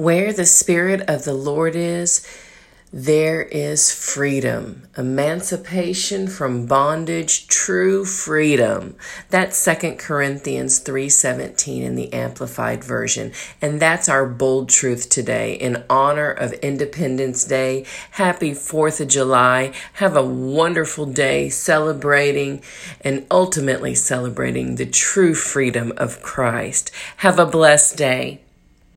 [0.00, 2.26] Where the Spirit of the Lord is,
[2.90, 8.96] there is freedom, emancipation from bondage, true freedom.
[9.28, 13.32] That's Second Corinthians 3:17 in the amplified version.
[13.60, 17.84] And that's our bold truth today in honor of Independence Day.
[18.12, 19.70] Happy 4th of July.
[20.04, 22.62] Have a wonderful day celebrating
[23.02, 26.90] and ultimately celebrating the true freedom of Christ.
[27.18, 28.40] Have a blessed day.